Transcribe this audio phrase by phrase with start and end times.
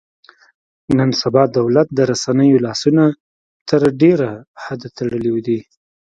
[0.97, 3.03] نن سبا دولت د رسنیو لاسونه
[3.69, 4.29] تر ډېره
[4.63, 5.59] حده تړلي دي.